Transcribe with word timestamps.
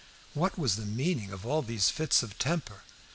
What 0.33 0.57
was 0.57 0.77
the 0.77 0.85
meaning 0.87 1.29
of 1.31 1.45
all 1.45 1.61
these 1.61 1.91
fits 1.91 2.23
of 2.23 2.39
temper? 2.39 2.81